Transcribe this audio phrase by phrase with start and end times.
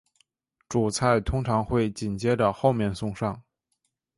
[0.67, 3.43] 主菜通常会紧接着后面送上。